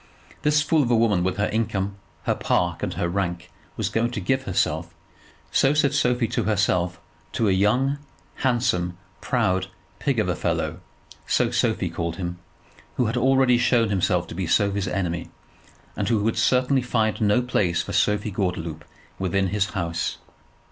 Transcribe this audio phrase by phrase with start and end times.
[0.41, 4.09] This fool of a woman with her income, her park, and her rank, was going
[4.13, 4.95] to give herself,
[5.51, 6.99] so said Sophie to herself,
[7.33, 7.99] to a young,
[8.37, 9.67] handsome, proud
[9.99, 10.79] pig of a fellow,
[11.27, 12.39] so Sophie called him,
[12.95, 15.27] who had already shown himself to be Sophie's enemy,
[15.95, 18.83] and who would certainly find no place for Sophie Gordeloup
[19.19, 20.17] within his house.